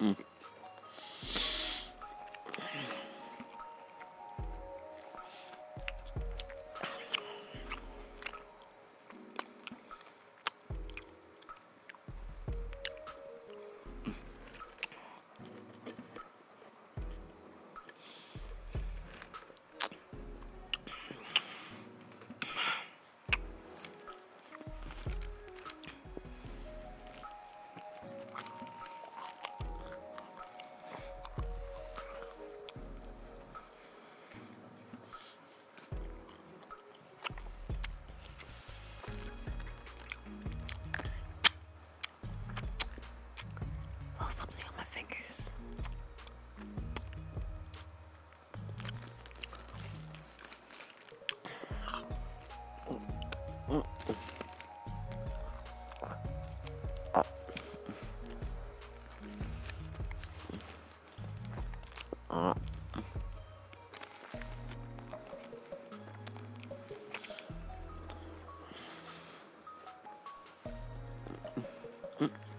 Mm. 0.00 0.29
Ah. 72.20 72.49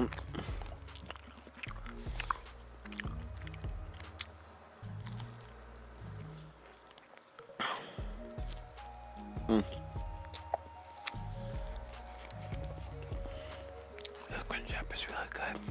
The 0.00 0.06
crunch 14.48 14.72
is 14.94 15.08
really 15.08 15.28
good. 15.34 15.69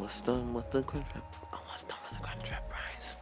Almost 0.00 0.24
done 0.24 0.54
with 0.54 0.70
the 0.70 0.82
wrap. 0.82 1.36
Almost 1.52 1.88
done 1.88 1.98
with 2.10 2.18
the 2.18 2.26
contract, 2.26 2.64
wrap 2.70 2.70
fries. 2.70 3.16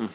Mm. 0.00 0.10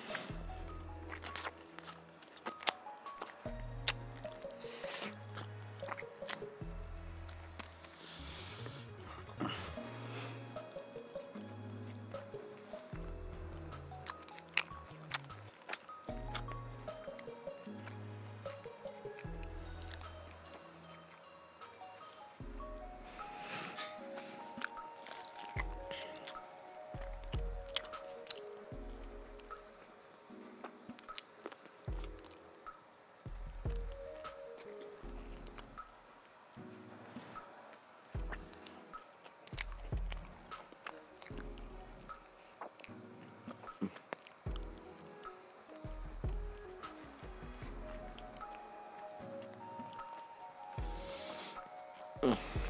Mm. 52.25 52.64